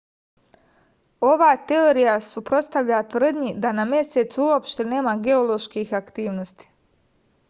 ova 1.31 1.49
teorija 1.71 2.15
se 2.27 2.31
suprotstavlja 2.37 3.01
tvrdnji 3.11 3.53
da 3.65 3.73
na 3.81 3.85
mesecu 3.91 4.43
uopšte 4.47 4.87
nema 4.95 5.13
geoloških 5.29 5.93
aktivnosti 6.03 6.71